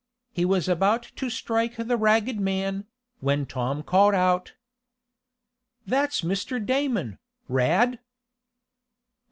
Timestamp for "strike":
1.29-1.75